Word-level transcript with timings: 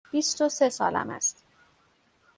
بیست 0.11 0.41
و 0.41 0.49
سه 0.49 0.69
سالم 0.69 1.09
است. 1.09 1.43